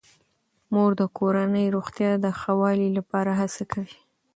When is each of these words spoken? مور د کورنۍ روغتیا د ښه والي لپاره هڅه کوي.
مور 0.73 0.91
د 1.01 1.03
کورنۍ 1.17 1.65
روغتیا 1.75 2.11
د 2.23 2.25
ښه 2.39 2.51
والي 2.61 2.89
لپاره 2.97 3.31
هڅه 3.39 3.63
کوي. 3.71 3.97